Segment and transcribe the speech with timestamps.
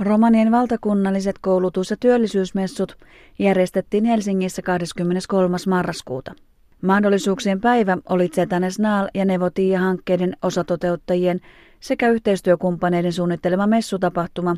[0.00, 2.96] Romanien valtakunnalliset koulutus- ja työllisyysmessut
[3.38, 5.56] järjestettiin Helsingissä 23.
[5.68, 6.34] marraskuuta.
[6.82, 11.40] Mahdollisuuksien päivä oli Zetanes Naal ja Nevotia-hankkeiden osatoteuttajien
[11.80, 14.56] sekä yhteistyökumppaneiden suunnittelema messutapahtuma,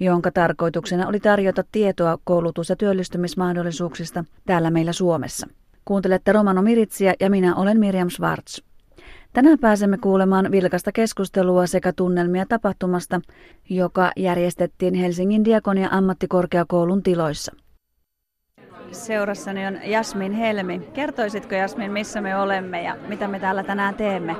[0.00, 5.46] jonka tarkoituksena oli tarjota tietoa koulutus- ja työllistymismahdollisuuksista täällä meillä Suomessa.
[5.84, 8.71] Kuuntelette Romano Miritsiä ja minä olen Miriam Schwartz.
[9.32, 13.20] Tänään pääsemme kuulemaan vilkasta keskustelua sekä tunnelmia tapahtumasta,
[13.70, 17.52] joka järjestettiin Helsingin Diakonia ammattikorkeakoulun tiloissa.
[18.90, 20.78] Seurassani on Jasmin Helmi.
[20.78, 24.36] Kertoisitko Jasmin, missä me olemme ja mitä me täällä tänään teemme?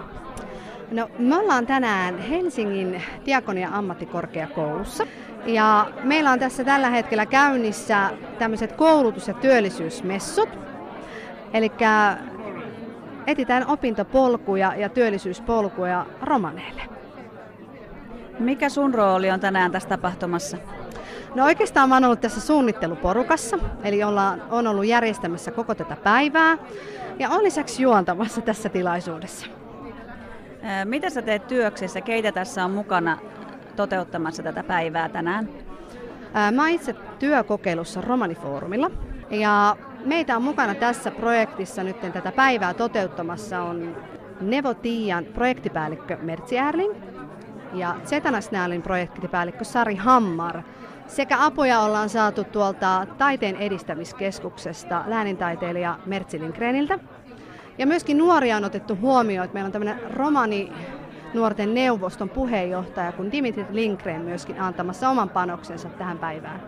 [0.91, 5.07] No, me ollaan tänään Helsingin Diakonia ammattikorkeakoulussa.
[5.47, 10.49] Ja meillä on tässä tällä hetkellä käynnissä tämmöiset koulutus- ja työllisyysmessut.
[11.53, 11.73] Eli
[13.27, 16.83] etitään opintopolkuja ja työllisyyspolkuja romaneille.
[18.39, 20.57] Mikä sun rooli on tänään tässä tapahtumassa?
[21.35, 26.59] No oikeastaan mä oon ollut tässä suunnitteluporukassa, eli ollaan, on ollut järjestämässä koko tätä päivää
[27.19, 29.47] ja on lisäksi juontamassa tässä tilaisuudessa.
[30.85, 32.01] Mitä sä teet työksessä?
[32.01, 33.19] Keitä tässä on mukana
[33.77, 35.49] toteuttamassa tätä päivää tänään?
[36.53, 38.91] Mä itse työkokeilussa Romanifoorumilla
[39.31, 43.97] ja meitä on mukana tässä projektissa nyt tätä päivää toteuttamassa on
[44.41, 46.95] Nevotian projektipäällikkö Mertsi Erling
[47.75, 50.63] ja Zetanasnäälin projektipäällikkö Sari Hammar.
[51.07, 56.99] Sekä apuja ollaan saatu tuolta Taiteen edistämiskeskuksesta läänintaiteilija Mertsi Lindgreniltä.
[57.79, 60.73] Ja myöskin nuoria on otettu huomioon, että meillä on tämmöinen romani
[61.35, 66.61] nuorten neuvoston puheenjohtaja, kun Dimitri Lindgren myöskin antamassa oman panoksensa tähän päivään.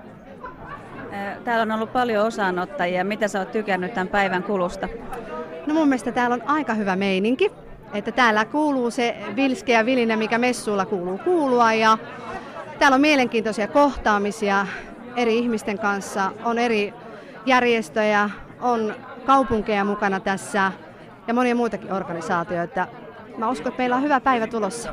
[1.45, 3.05] Täällä on ollut paljon osaanottajia.
[3.05, 4.89] Mitä sä oot tykännyt tämän päivän kulusta?
[5.67, 7.53] No mun mielestä täällä on aika hyvä meininki.
[7.95, 11.73] Että täällä kuuluu se vilske ja vilinä, mikä messuilla kuuluu kuulua.
[11.73, 11.99] Ja
[12.79, 14.67] täällä on mielenkiintoisia kohtaamisia
[15.17, 16.33] eri ihmisten kanssa.
[16.45, 16.95] On eri
[17.47, 18.95] järjestöjä, on
[19.27, 20.73] kaupunkeja mukana tässä
[21.27, 22.87] ja monia muitakin organisaatioita.
[23.39, 24.93] Mä uskon, että meillä on hyvä päivä tulossa.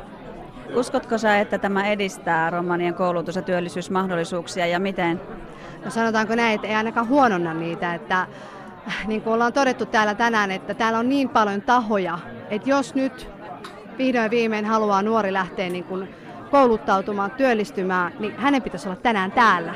[0.74, 5.20] Uskotko sä, että tämä edistää romanien koulutus- ja työllisyysmahdollisuuksia ja miten?
[5.84, 8.26] No sanotaanko näin, että ei ainakaan huononna niitä, että
[9.06, 12.18] niin kuin ollaan todettu täällä tänään, että täällä on niin paljon tahoja,
[12.50, 13.30] että jos nyt
[13.98, 16.14] vihdoin viimein haluaa nuori lähteä niin kuin
[16.50, 19.74] kouluttautumaan, työllistymään, niin hänen pitäisi olla tänään täällä.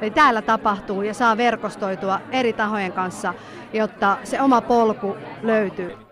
[0.00, 3.34] Eli täällä tapahtuu ja saa verkostoitua eri tahojen kanssa,
[3.72, 6.11] jotta se oma polku löytyy.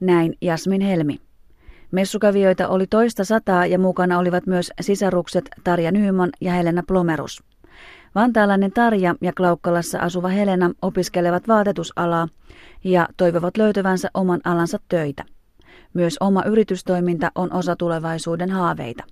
[0.00, 1.20] Näin Jasmin Helmi.
[1.90, 7.42] Messukavioita oli toista sataa ja mukana olivat myös sisarukset Tarja Nyyman ja Helena Plomerus.
[8.14, 12.28] Vantaalainen Tarja ja Klaukkalassa asuva Helena opiskelevat vaatetusalaa
[12.84, 15.24] ja toivovat löytävänsä oman alansa töitä.
[15.94, 19.04] Myös oma yritystoiminta on osa tulevaisuuden haaveita.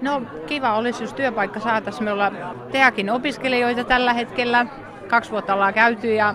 [0.00, 2.04] No kiva olisi, jos työpaikka saataisiin.
[2.04, 2.36] Me ollaan
[2.72, 4.66] teakin opiskelijoita tällä hetkellä.
[5.08, 6.34] Kaksi vuotta ollaan käyty ja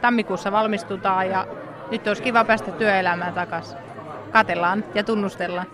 [0.00, 1.46] tammikuussa valmistutaan ja
[1.90, 3.78] nyt olisi kiva päästä työelämään takaisin.
[4.32, 5.66] Katellaan ja tunnustellaan.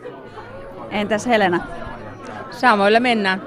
[0.91, 1.61] Entäs Helena?
[2.51, 3.43] Samoilla mennään.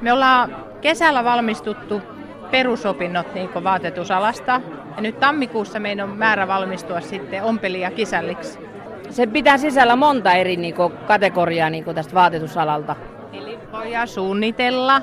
[0.00, 2.02] Me ollaan kesällä valmistuttu
[2.50, 4.60] perusopinnot niin vaatetusalasta.
[4.96, 8.58] Ja nyt tammikuussa meidän on määrä valmistua sitten ompeli- ja kisälliksi.
[9.10, 12.96] Se pitää sisällä monta eri niin kuin, kategoriaa niin kuin tästä vaatetusalalta.
[13.32, 15.02] Eli voidaan suunnitella,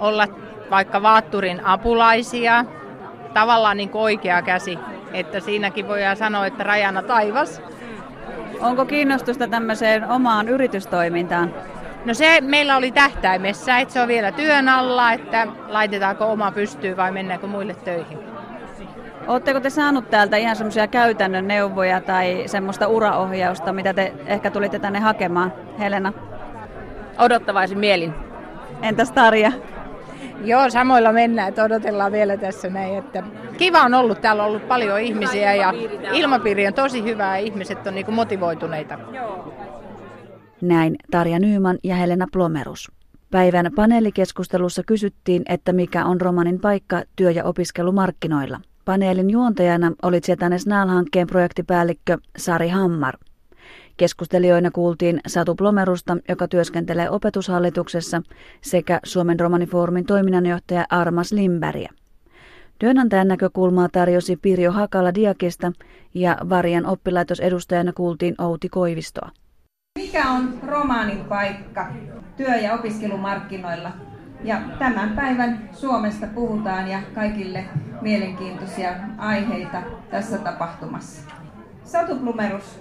[0.00, 0.26] olla
[0.70, 2.64] vaikka vaatturin apulaisia,
[3.34, 4.78] tavallaan niin oikea käsi.
[5.14, 7.62] Että siinäkin voidaan sanoa, että rajana taivas.
[8.60, 11.54] Onko kiinnostusta tämmöiseen omaan yritystoimintaan?
[12.04, 16.96] No se meillä oli tähtäimessä, että se on vielä työn alla, että laitetaanko oma pystyy
[16.96, 18.18] vai mennäänkö muille töihin.
[19.26, 24.78] Oletteko te saanut täältä ihan semmoisia käytännön neuvoja tai semmoista uraohjausta, mitä te ehkä tulitte
[24.78, 26.12] tänne hakemaan, Helena?
[27.18, 28.14] Odottavaisin mielin.
[28.82, 29.52] Entäs Tarja?
[30.44, 32.98] Joo, samoilla mennään, että odotellaan vielä tässä näin.
[32.98, 33.22] Että
[33.58, 35.72] kiva on ollut, täällä on ollut paljon ihmisiä ja
[36.12, 38.98] ilmapiiri on tosi hyvä ja ihmiset on niin motivoituneita.
[40.60, 42.90] Näin Tarja Nyyman ja Helena Plomerus.
[43.30, 48.60] Päivän paneelikeskustelussa kysyttiin, että mikä on romanin paikka työ- ja opiskelumarkkinoilla.
[48.84, 53.14] Paneelin juontajana oli Zetanes Naal-hankkeen projektipäällikkö Sari Hammar.
[53.96, 58.22] Keskustelijoina kuultiin Satu Plomerusta, joka työskentelee opetushallituksessa,
[58.60, 61.92] sekä Suomen romanifoorumin toiminnanjohtaja Armas Limbergia.
[62.78, 65.72] Työnantajan näkökulmaa tarjosi Pirjo Hakala Diakista
[66.14, 69.30] ja Varian oppilaitosedustajana kuultiin Outi Koivistoa.
[69.98, 71.86] Mikä on romaanin paikka
[72.36, 73.90] työ- ja opiskelumarkkinoilla?
[74.44, 77.64] Ja tämän päivän Suomesta puhutaan ja kaikille
[78.00, 81.30] mielenkiintoisia aiheita tässä tapahtumassa.
[81.84, 82.80] Satu Plumerus.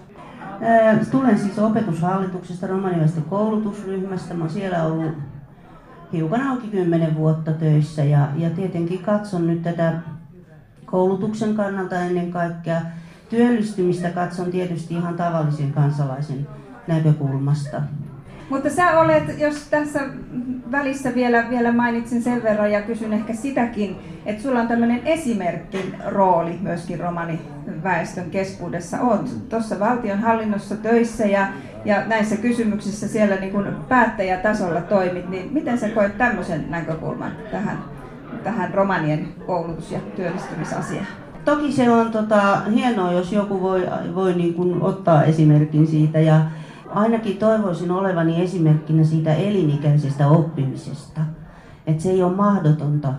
[1.12, 4.34] Tulen siis opetushallituksesta romanilaisten koulutusryhmästä.
[4.34, 5.14] Mä siellä ollut
[6.14, 9.94] hiukan auki kymmenen vuotta töissä ja, ja tietenkin katson nyt tätä
[10.86, 12.82] koulutuksen kannalta ennen kaikkea.
[13.30, 16.48] Työllistymistä katson tietysti ihan tavallisen kansalaisen
[16.88, 17.82] näkökulmasta.
[18.50, 20.00] Mutta sä olet, jos tässä
[20.72, 23.96] välissä vielä, vielä mainitsin sen verran ja kysyn ehkä sitäkin,
[24.26, 29.02] että sulla on tämmöinen esimerkki rooli myöskin romaniväestön keskuudessa.
[29.02, 31.48] Oot tuossa valtionhallinnossa töissä ja,
[31.86, 37.78] ja näissä kysymyksissä siellä niin kuin päättäjätasolla toimit, niin miten sä koet tämmöisen näkökulman tähän,
[38.44, 41.08] tähän romanien koulutus- ja työllistymisasiaan?
[41.46, 46.42] Toki se on tota, hienoa, jos joku voi, voi niin kuin ottaa esimerkin siitä ja
[46.90, 51.22] ainakin toivoisin olevani esimerkkinä siitä elinikäisestä oppimisesta.
[51.88, 53.14] Että se ei ole mahdotonta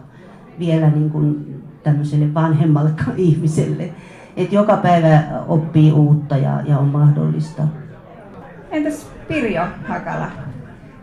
[0.58, 3.93] vielä niin kuin tämmöiselle vanhemmalle ihmiselle.
[4.37, 7.62] Että joka päivä oppii uutta ja, ja on mahdollista.
[8.70, 10.26] Entäs Pirjo Hakala?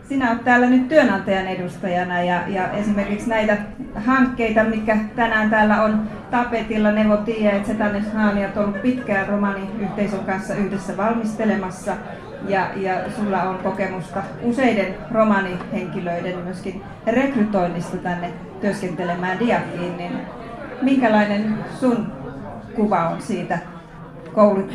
[0.08, 3.56] Sinä olet täällä nyt työnantajan edustajana ja, ja esimerkiksi näitä
[3.94, 8.04] hankkeita, mitkä tänään täällä on tapetilla, Nevo Tiia ja Zetanes
[8.56, 11.92] on ollut pitkään romaniyhteisön kanssa yhdessä valmistelemassa
[12.48, 20.12] ja, ja sulla on kokemusta useiden romanihenkilöiden myöskin rekrytoinnista tänne työskentelemään Diakiin, niin
[20.82, 22.12] minkälainen sun
[22.74, 23.58] kuva on siitä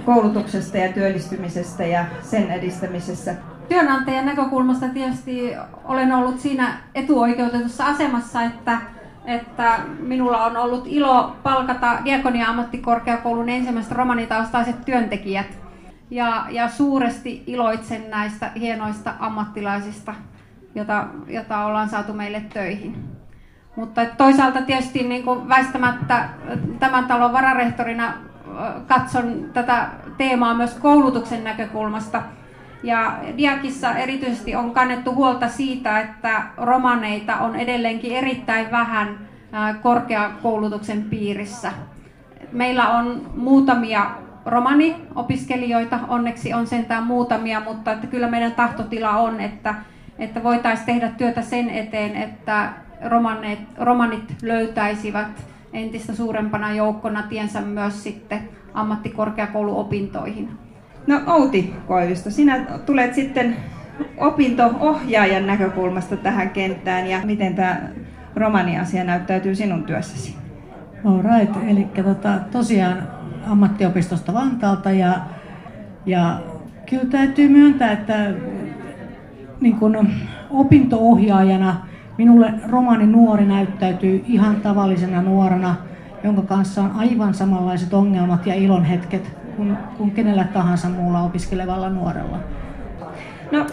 [0.06, 3.36] koulutuksesta ja työllistymisestä ja sen edistämisessä?
[3.70, 5.54] Työnantajan näkökulmasta tietysti
[5.86, 8.78] olen ollut siinä etuoikeutetussa asemassa, että,
[9.26, 15.67] että minulla on ollut ilo palkata Diakonia-ammattikorkeakoulun ensimmäiset romanitaustaiset työntekijät
[16.10, 20.16] ja, ja suuresti iloitsen näistä hienoista ammattilaisista,
[20.76, 23.18] jota, jota ollaan saatu meille töihin.
[23.76, 26.30] Mutta toisaalta tietysti niin kuin väistämättä
[26.80, 28.14] tämän talon vararehtorina
[28.88, 32.24] katson tätä teemaa myös koulutuksen näkökulmasta.
[32.84, 39.20] Ja Diakissa erityisesti on kannettu huolta siitä, että romaneita on edelleenkin erittäin vähän
[39.82, 41.72] korkeakoulutuksen piirissä.
[42.52, 44.12] Meillä on muutamia
[44.48, 49.76] romani-opiskelijoita, onneksi on sentään muutamia, mutta että kyllä meidän tahtotila on, että,
[50.20, 52.70] että voitaisiin tehdä työtä sen eteen, että
[53.06, 60.50] romanit, romanit löytäisivät entistä suurempana joukkona tiensä myös sitten ammattikorkeakouluopintoihin.
[61.08, 63.56] No Outi Koivisto, sinä tulet sitten
[64.18, 67.82] opinto-ohjaajan näkökulmasta tähän kenttään ja miten tämä
[68.36, 70.36] romani-asia näyttäytyy sinun työssäsi?
[71.06, 73.17] All right, eli tota, tosiaan
[73.52, 75.14] ammattiopistosta Vantaalta ja,
[76.06, 76.40] ja
[76.90, 78.34] kyllä täytyy myöntää, että
[79.62, 80.10] niin kun
[80.50, 81.76] opinto-ohjaajana
[82.18, 85.76] minulle romani nuori näyttäytyy ihan tavallisena nuorena,
[86.24, 92.40] jonka kanssa on aivan samanlaiset ongelmat ja ilonhetket kuin, kuin kenellä tahansa muulla opiskelevalla nuorella.
[93.52, 93.66] No,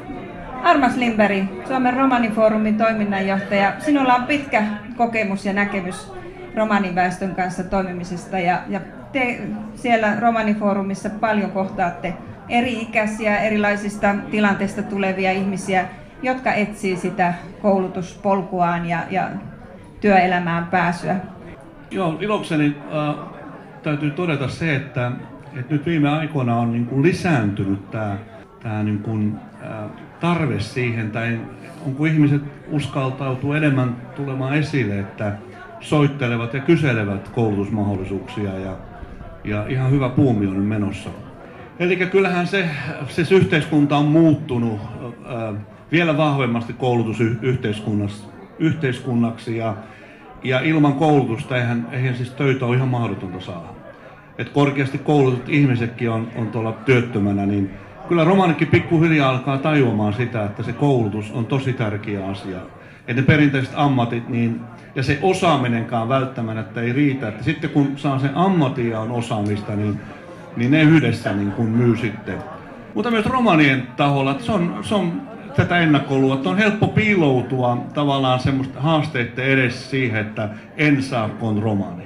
[0.62, 3.72] Armas Lindberg, Suomen romanifoorumin toiminnanjohtaja.
[3.78, 4.64] Sinulla on pitkä
[4.96, 6.12] kokemus ja näkemys
[6.56, 8.80] romaniväestön kanssa toimimisesta ja, ja
[9.14, 9.40] te
[9.74, 12.14] siellä romanifoorumissa paljon kohtaatte
[12.48, 15.88] eri-ikäisiä, erilaisista tilanteista tulevia ihmisiä,
[16.22, 19.28] jotka etsii sitä koulutuspolkuaan ja, ja
[20.00, 21.16] työelämään pääsyä.
[21.90, 23.14] Joo, ilokseni äh,
[23.82, 25.12] täytyy todeta se, että,
[25.56, 28.16] että nyt viime aikoina on niin kuin lisääntynyt tämä,
[28.62, 29.90] tämä niin kuin, äh,
[30.20, 31.40] tarve siihen, tai
[31.86, 35.32] onko ihmiset uskaltautuu enemmän tulemaan esille, että
[35.80, 38.76] soittelevat ja kyselevät koulutusmahdollisuuksia ja,
[39.44, 41.10] ja ihan hyvä puumi on menossa.
[41.78, 42.68] Eli kyllähän se,
[43.08, 44.80] siis yhteiskunta on muuttunut
[45.26, 45.54] ää,
[45.92, 49.76] vielä vahvemmasti koulutusyhteiskunnaksi ja,
[50.44, 53.68] ja ilman koulutusta eihän, eihän siis töitä ole ihan mahdotonta saada.
[54.38, 57.70] Et korkeasti koulutut ihmisetkin on, on tuolla työttömänä, niin
[58.08, 62.58] kyllä romanikin pikkuhiljaa alkaa tajuamaan sitä, että se koulutus on tosi tärkeä asia.
[63.08, 64.60] Että ne perinteiset ammatit, niin
[64.94, 67.28] ja se osaaminenkaan välttämättä ei riitä.
[67.28, 70.00] Että sitten kun saa sen ammatin ja on osaamista, niin,
[70.56, 72.38] niin ne yhdessä niin kuin myy sitten.
[72.94, 75.22] Mutta myös romanien taholla, että se on, se on
[75.56, 81.62] tätä ennakkoluuloa, että on helppo piiloutua tavallaan semmoista haasteiden edessä siihen, että en saa kun
[81.62, 82.04] romani.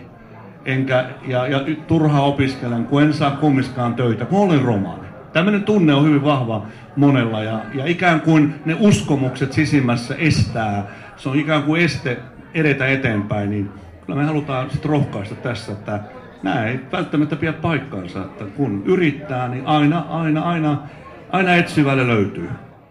[0.65, 5.09] Enkä, ja, ja turha opiskelen, kun en saa kummiskaan töitä, kun olen romani.
[5.33, 6.67] Tämmöinen tunne on hyvin vahva
[6.97, 10.87] monella ja, ja ikään kuin ne uskomukset sisimmässä estää.
[11.17, 12.19] Se on ikään kuin este
[12.59, 13.71] edetä eteenpäin, niin
[14.07, 16.01] kyllä me halutaan sitten rohkaista tässä, että
[16.43, 20.89] nämä ei välttämättä pidä paikkaansa, että kun yrittää, niin aina, aina, aina,
[21.31, 22.49] aina etsivälle löytyy.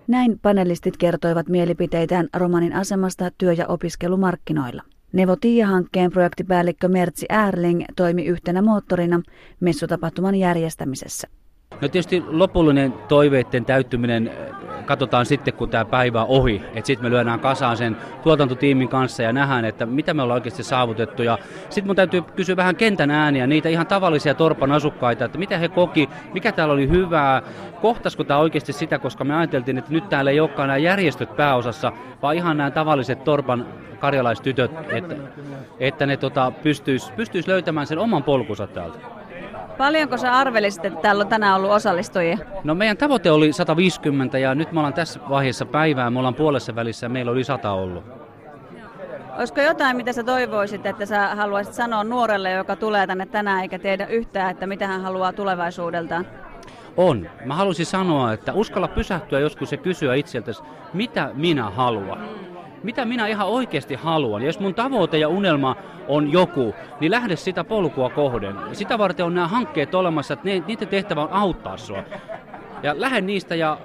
[0.08, 4.82] Näin panelistit kertoivat mielipiteitään romanin asemasta työ- ja opiskelumarkkinoilla.
[5.14, 9.22] Nevo Tiia-hankkeen projektipäällikkö Mertsi Erling toimi yhtenä moottorina
[9.60, 11.28] messutapahtuman järjestämisessä.
[11.82, 14.32] No tietysti lopullinen toiveiden täyttyminen
[14.88, 19.34] katsotaan sitten, kun tämä päivä on ohi, sitten me lyödään kasaan sen tuotantotiimin kanssa ja
[19.34, 21.24] nähdään, että mitä me ollaan oikeasti saavutettu.
[21.24, 21.38] Ja
[21.70, 25.68] sitten mun täytyy kysyä vähän kentän ääniä, niitä ihan tavallisia Torpan asukkaita, että mitä he
[25.68, 27.42] koki, mikä täällä oli hyvää,
[27.82, 31.92] kohtasko tämä oikeasti sitä, koska me ajateltiin, että nyt täällä ei olekaan nämä järjestöt pääosassa,
[32.22, 33.66] vaan ihan nämä tavalliset Torpan
[34.00, 35.16] karjalaistytöt, että,
[35.80, 39.17] että ne tota, pystyis, pystyis löytämään sen oman polkunsa täältä.
[39.78, 42.38] Paljonko sä arvelisit, että täällä on tänään ollut osallistujia?
[42.64, 46.76] No meidän tavoite oli 150 ja nyt me ollaan tässä vaiheessa päivää, me ollaan puolessa
[46.76, 48.04] välissä ja meillä oli 100 ollut.
[49.38, 53.80] Olisiko jotain, mitä sä toivoisit, että sä haluaisit sanoa nuorelle, joka tulee tänne tänään eikä
[53.80, 56.28] tiedä yhtään, että mitä hän haluaa tulevaisuudeltaan?
[56.98, 57.30] On.
[57.46, 62.20] Mä haluaisin sanoa, että uskalla pysähtyä joskus ja kysyä itseltäsi, mitä minä haluan
[62.84, 64.42] mitä minä ihan oikeasti haluan.
[64.42, 65.76] Ja jos mun tavoite ja unelma
[66.08, 68.56] on joku, niin lähde sitä polkua kohden.
[68.74, 72.04] Sitä varten on nämä hankkeet olemassa, että niiden tehtävä on auttaa sua.
[72.84, 73.78] Ja lähde niistä ja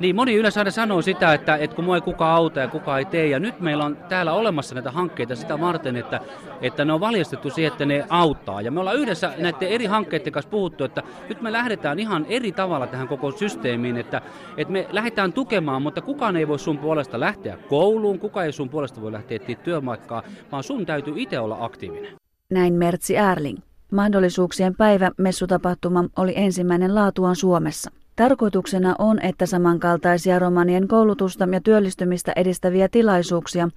[0.00, 2.98] niin, moni yleensä aina sanoo sitä, että, että kun mua ei kukaan auta ja kukaan
[2.98, 3.26] ei tee.
[3.26, 6.20] Ja nyt meillä on täällä olemassa näitä hankkeita sitä varten, että,
[6.60, 8.60] että ne on valjastettu siihen, että ne auttaa.
[8.60, 12.52] Ja me ollaan yhdessä näiden eri hankkeiden kanssa puhuttu, että nyt me lähdetään ihan eri
[12.52, 14.22] tavalla tähän koko systeemiin, että,
[14.56, 18.68] että me lähdetään tukemaan, mutta kukaan ei voi sun puolesta lähteä kouluun, kukaan ei sun
[18.68, 20.22] puolesta voi lähteä etsiä työmaikkaa,
[20.52, 22.12] vaan sun täytyy itse olla aktiivinen.
[22.50, 23.58] Näin Mertsi Ärling.
[23.92, 27.90] Mahdollisuuksien päivä messutapahtuma oli ensimmäinen laatuaan Suomessa.
[28.16, 33.68] Tarkoituksena on, että samankaltaisia romanien koulutusta ja työllistymistä edistäviä tilaisuuksia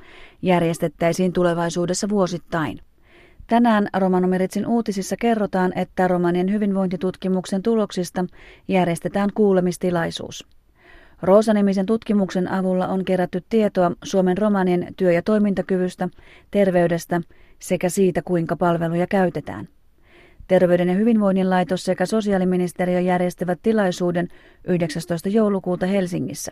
[0.41, 2.79] järjestettäisiin tulevaisuudessa vuosittain.
[3.47, 8.25] Tänään Romanomiritsin uutisissa kerrotaan, että romanien hyvinvointitutkimuksen tuloksista
[8.67, 10.47] järjestetään kuulemistilaisuus.
[11.21, 16.09] Roosa-nimisen tutkimuksen avulla on kerätty tietoa Suomen romanien työ- ja toimintakyvystä,
[16.51, 17.21] terveydestä
[17.59, 19.67] sekä siitä, kuinka palveluja käytetään.
[20.47, 24.27] Terveyden ja hyvinvoinnin laitos sekä sosiaaliministeriö järjestävät tilaisuuden
[24.67, 25.29] 19.
[25.29, 26.51] joulukuuta Helsingissä.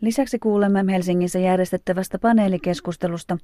[0.00, 3.38] Lisäksi kuulemme Helsingissä järjestettävästä paneelikeskustelusta,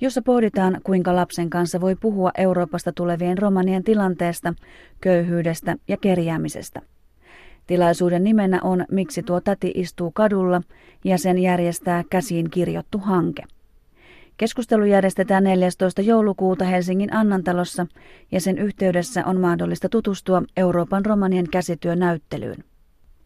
[0.00, 4.54] jossa pohditaan, kuinka lapsen kanssa voi puhua Euroopasta tulevien romanien tilanteesta,
[5.00, 6.80] köyhyydestä ja kerjäämisestä.
[7.66, 10.62] Tilaisuuden nimenä on Miksi tuo täti istuu kadulla
[11.04, 13.42] ja sen järjestää käsiin kirjottu hanke.
[14.38, 16.02] Keskustelu järjestetään 14.
[16.02, 17.86] joulukuuta Helsingin Annantalossa
[18.32, 22.64] ja sen yhteydessä on mahdollista tutustua Euroopan romanien käsityönäyttelyyn.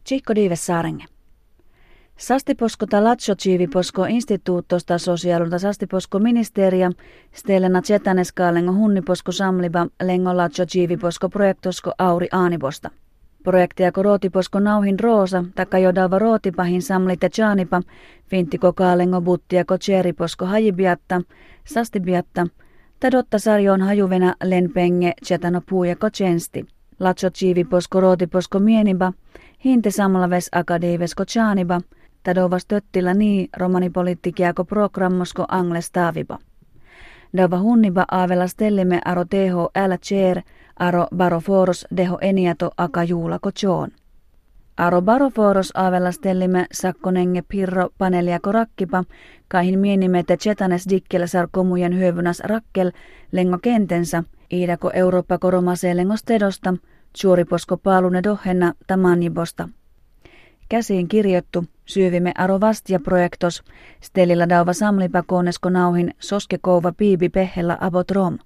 [0.09, 1.05] Chico Dives Saarenge.
[2.17, 6.91] Sastiposko talaccio civiposko instituuttosta sosiaalulta sastiposko ministeria,
[7.35, 12.91] stelena tsetaneskalengo hunniposko samliba lengo laccio civiposko projektosko auri aaniposta.
[13.43, 17.83] Projektia rootiposko nauhin roosa, taka jodava rootipahin samlite chaanipa,
[18.31, 21.21] finttiko kaalengo buttiako cheriposko hajibiatta,
[21.65, 22.47] sastibiatta,
[23.01, 26.67] tadotta sarjoon hajuvena lenpenge chetano puujako chensti.
[27.01, 29.13] Latso chiiviposko rootiposko mieniba,
[29.65, 31.81] hinte samlaves akadiivesko chaaniba,
[32.23, 36.39] tadovas töttillä nii romanipoliittikiako programmosko angles taaviba.
[37.37, 39.25] Dava hunniba aavella stellime aro
[39.77, 40.43] älä chair,
[40.79, 43.91] aro baroforos deho eniato aka juulako joon.
[44.77, 45.73] Aro baroforos
[46.11, 49.05] stellime sakkonenge pirro paneliako rakkipa,
[49.49, 52.93] kaihin mienimete chetanes dikkel sarkomujen hyövynas rakkel
[53.33, 56.75] lengo kentensä, iidako Eurooppa koromasee lengos tedosta,
[57.17, 59.69] suoriposko paalune dohenna tamanjibosta.
[60.69, 63.63] Käsiin kirjoittu, syyvimme aro vastia projektos,
[64.01, 68.39] stelillä dauva samlipa konesko nauhin soskekouva piibi pehellä abotrom.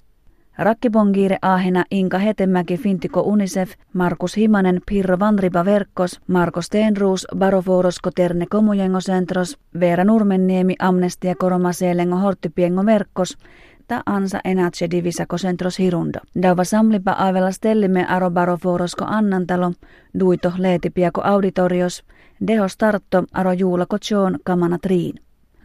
[0.58, 8.46] Rakkibongiire ahena Inka Hetemäki Fintiko Unicef, Markus Himanen Pirro Vanriba Verkkos, Marko Stenruus Baroforosko Terne
[8.46, 13.38] Komujengosentros, Veera Nurmenniemi Amnestia Koromaseelengo Horttipiengo Verkkos,
[13.86, 16.18] ta ansa enatse divisako centros hirundo.
[16.42, 19.72] Dauva samlipa aavella stellime aro baroforosko annantalo,
[20.20, 22.04] duito leetipiako auditorios,
[22.46, 25.14] deho startto aro juulako John kamana triin.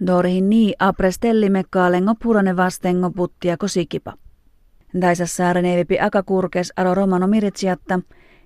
[0.05, 4.13] Dorihin nii apre stellime kaalengo purane vastengo puttiako sikipa.
[4.93, 7.99] Daisassaare neivipi akakurkes aro romano miritsiatta,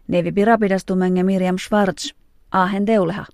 [0.07, 2.11] neivipi rapidastumenge Miriam Schwarz,
[2.51, 3.25] ahen deuleha.